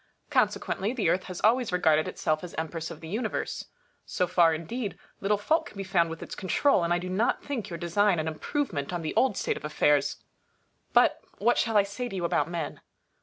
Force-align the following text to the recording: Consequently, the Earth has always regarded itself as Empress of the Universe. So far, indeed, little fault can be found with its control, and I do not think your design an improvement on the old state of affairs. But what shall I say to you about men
Consequently, 0.31 0.93
the 0.93 1.09
Earth 1.09 1.25
has 1.25 1.41
always 1.41 1.71
regarded 1.71 2.07
itself 2.07 2.43
as 2.43 2.55
Empress 2.55 2.89
of 2.89 3.01
the 3.01 3.07
Universe. 3.07 3.65
So 4.03 4.25
far, 4.25 4.51
indeed, 4.51 4.97
little 5.19 5.37
fault 5.37 5.67
can 5.67 5.77
be 5.77 5.83
found 5.83 6.09
with 6.09 6.23
its 6.23 6.33
control, 6.33 6.83
and 6.83 6.91
I 6.91 6.97
do 6.97 7.07
not 7.07 7.43
think 7.43 7.69
your 7.69 7.77
design 7.77 8.17
an 8.17 8.27
improvement 8.27 8.91
on 8.91 9.03
the 9.03 9.13
old 9.13 9.37
state 9.37 9.57
of 9.57 9.63
affairs. 9.63 10.17
But 10.91 11.19
what 11.37 11.59
shall 11.59 11.77
I 11.77 11.83
say 11.83 12.09
to 12.09 12.15
you 12.15 12.25
about 12.25 12.49
men 12.49 12.81